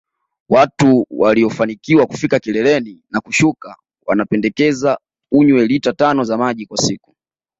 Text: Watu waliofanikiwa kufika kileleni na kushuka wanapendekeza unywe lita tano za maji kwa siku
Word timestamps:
Watu 0.49 1.05
waliofanikiwa 1.09 2.05
kufika 2.07 2.39
kileleni 2.39 3.03
na 3.09 3.21
kushuka 3.21 3.77
wanapendekeza 4.05 4.99
unywe 5.31 5.65
lita 5.65 5.93
tano 5.93 6.23
za 6.23 6.37
maji 6.37 6.65
kwa 6.65 6.77
siku 6.77 7.15